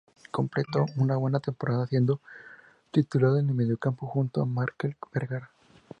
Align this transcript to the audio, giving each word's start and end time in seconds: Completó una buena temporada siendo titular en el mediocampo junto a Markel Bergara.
Completó 0.31 0.87
una 0.97 1.15
buena 1.15 1.39
temporada 1.39 1.85
siendo 1.85 2.21
titular 2.89 3.37
en 3.37 3.49
el 3.49 3.53
mediocampo 3.55 4.07
junto 4.07 4.41
a 4.41 4.45
Markel 4.47 4.97
Bergara. 5.13 5.51